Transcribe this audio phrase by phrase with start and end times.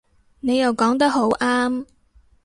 [0.39, 1.85] 你又講得好啱